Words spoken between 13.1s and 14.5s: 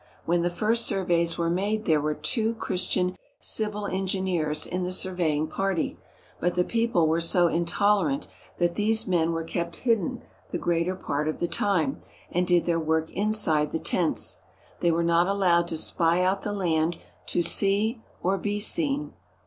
inside the tents.